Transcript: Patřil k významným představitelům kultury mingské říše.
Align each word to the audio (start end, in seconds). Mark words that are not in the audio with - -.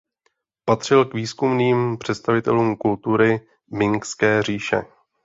Patřil 0.65 1.05
k 1.05 1.13
významným 1.13 1.97
představitelům 1.97 2.75
kultury 2.77 3.47
mingské 3.71 4.43
říše. 4.43 4.81